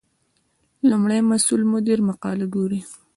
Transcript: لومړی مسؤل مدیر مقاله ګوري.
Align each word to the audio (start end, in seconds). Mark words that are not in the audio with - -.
لومړی 0.89 1.19
مسؤل 1.29 1.61
مدیر 1.73 1.99
مقاله 2.09 2.45
ګوري. 2.55 2.81